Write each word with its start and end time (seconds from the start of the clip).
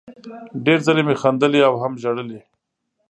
ډېر 0.65 0.79
ځلې 0.87 1.01
مې 1.07 1.15
خندلي 1.21 1.61
او 1.67 1.73
هم 1.81 1.93
ژړلي 2.01 2.39